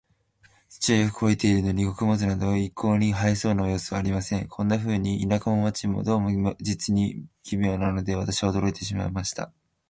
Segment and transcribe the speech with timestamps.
[0.67, 4.47] 土はよく肥えているのに、穀物など一向に生えそうな様子はありません。
[4.47, 9.53] こんなふうに、田舎も街も、どうも実に奇妙なので、私は驚いてしまいました。